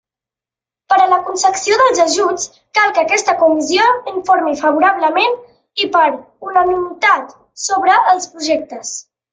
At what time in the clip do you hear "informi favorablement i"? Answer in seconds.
4.15-5.91